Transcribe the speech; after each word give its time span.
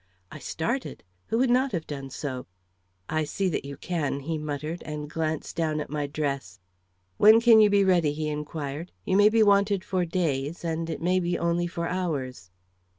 I 0.31 0.39
started. 0.39 1.03
Who 1.27 1.37
would 1.37 1.51
not 1.51 1.73
have 1.73 1.85
done 1.85 2.09
so? 2.09 2.47
"I 3.07 3.23
see 3.23 3.49
that 3.49 3.65
you 3.65 3.77
can," 3.77 4.21
he 4.21 4.39
muttered, 4.39 4.81
and 4.81 5.07
glanced 5.07 5.55
down 5.55 5.79
at 5.79 5.91
my 5.91 6.07
dress. 6.07 6.59
"When 7.17 7.39
can 7.39 7.59
you 7.61 7.69
be 7.69 7.83
ready?" 7.85 8.11
he 8.11 8.27
inquired. 8.27 8.91
"You 9.05 9.15
may 9.15 9.29
be 9.29 9.43
wanted 9.43 9.83
for 9.83 10.03
days, 10.03 10.65
and 10.65 10.89
it 10.89 11.03
may 11.03 11.19
be 11.19 11.37
only 11.37 11.67
for 11.67 11.87
hours." 11.87 12.49